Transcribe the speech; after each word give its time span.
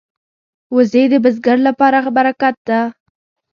وزې 0.75 1.03
د 1.11 1.13
بزګر 1.23 1.57
لپاره 1.67 1.99
برکت 2.17 2.55
ده 2.69 2.79